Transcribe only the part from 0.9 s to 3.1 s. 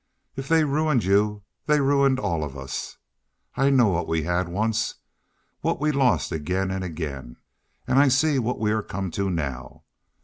you they ruined all of us.